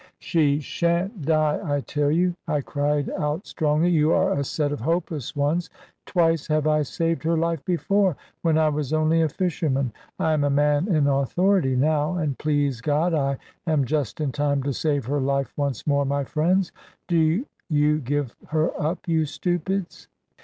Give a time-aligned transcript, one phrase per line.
[0.17, 4.79] "She shan't die, I tell you," I cried out strongly: "you are a set of
[4.79, 5.69] hopeless ones.
[6.07, 9.93] Twice have I saved her life before, when I was only a fisherman.
[10.17, 13.37] I am a man in authority now; and please God, I
[13.67, 16.71] am just in time to save her life, once more, my friends.
[17.07, 20.07] Do you give her up, you stupids?"